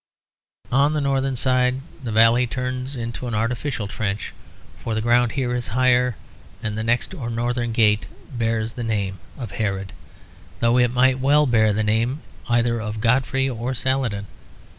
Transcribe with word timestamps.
On 0.71 0.93
the 0.93 0.99
northern 0.99 1.35
side 1.35 1.79
the 2.03 2.11
valley 2.11 2.47
turns 2.47 2.93
to 2.95 3.27
an 3.27 3.35
artificial 3.35 3.87
trench, 3.87 4.33
for 4.79 4.95
the 4.95 4.99
ground 5.01 5.33
here 5.33 5.53
is 5.53 5.67
higher; 5.77 6.15
and 6.63 6.75
the 6.75 6.83
next 6.83 7.13
or 7.13 7.29
northern 7.29 7.71
gate 7.71 8.07
bears 8.31 8.73
the 8.73 8.83
name 8.83 9.19
of 9.37 9.51
Herod; 9.51 9.93
though 10.59 10.79
it 10.79 10.89
might 10.91 11.19
well 11.19 11.45
bear 11.45 11.71
the 11.71 11.83
name 11.83 12.21
either 12.49 12.81
of 12.81 12.99
Godfrey 12.99 13.47
or 13.47 13.75
Saladin. 13.75 14.25